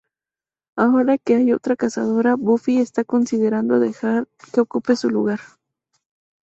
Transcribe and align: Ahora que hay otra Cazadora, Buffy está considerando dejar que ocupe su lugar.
Ahora 0.75 1.19
que 1.19 1.35
hay 1.35 1.53
otra 1.53 1.75
Cazadora, 1.75 2.33
Buffy 2.33 2.79
está 2.79 3.03
considerando 3.03 3.79
dejar 3.79 4.27
que 4.51 4.59
ocupe 4.61 4.95
su 4.95 5.11
lugar. 5.11 5.41